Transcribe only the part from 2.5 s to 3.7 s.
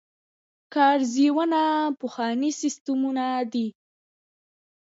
سیستمونه دي.